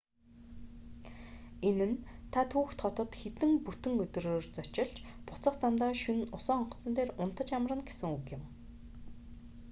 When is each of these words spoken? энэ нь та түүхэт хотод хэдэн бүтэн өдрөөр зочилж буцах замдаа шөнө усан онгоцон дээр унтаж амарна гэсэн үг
энэ 1.69 1.85
нь 1.91 2.01
та 2.33 2.41
түүхэт 2.51 2.79
хотод 2.83 3.09
хэдэн 3.21 3.51
бүтэн 3.65 3.93
өдрөөр 4.03 4.45
зочилж 4.55 4.95
буцах 5.27 5.55
замдаа 5.61 5.91
шөнө 6.03 6.25
усан 6.37 6.57
онгоцон 6.61 6.93
дээр 6.95 7.11
унтаж 7.23 7.47
амарна 7.57 7.83
гэсэн 7.89 8.09
үг 8.17 8.25